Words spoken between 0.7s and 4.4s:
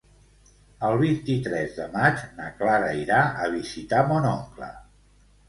El vint-i-tres de maig na Clara irà a visitar mon